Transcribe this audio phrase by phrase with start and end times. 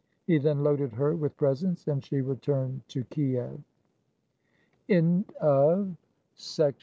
[0.25, 3.61] He then loaded her with presents, and she returned to Kiev.